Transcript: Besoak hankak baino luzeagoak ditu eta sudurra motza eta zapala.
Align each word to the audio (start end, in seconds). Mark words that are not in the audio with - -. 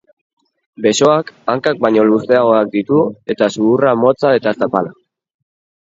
Besoak 0.85 1.27
hankak 1.53 1.83
baino 1.85 2.07
luzeagoak 2.09 2.73
ditu 2.79 3.03
eta 3.35 3.53
sudurra 3.57 3.93
motza 4.05 4.33
eta 4.39 4.59
zapala. 4.63 4.99